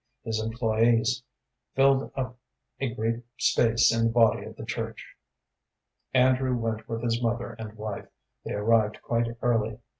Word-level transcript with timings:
His 0.23 0.41
employés 0.41 1.21
filled 1.75 2.11
up 2.15 2.35
a 2.79 2.89
great 2.91 3.23
space 3.37 3.95
in 3.95 4.05
the 4.07 4.11
body 4.11 4.45
of 4.45 4.55
the 4.55 4.65
church. 4.65 5.15
Andrew 6.11 6.57
went 6.57 6.89
with 6.89 7.03
his 7.03 7.21
mother 7.21 7.55
and 7.59 7.77
wife. 7.77 8.07
They 8.43 8.53
arrived 8.53 8.99
quite 9.03 9.27
early. 9.43 9.77